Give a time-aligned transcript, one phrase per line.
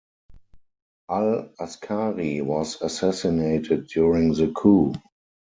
[1.11, 4.93] Al-Askari was assassinated during the coup.